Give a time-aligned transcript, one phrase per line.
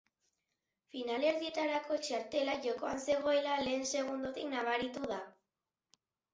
[0.95, 5.23] Finalerdietarako txartela jokoan zegoela lehen segundotik nabaritu da.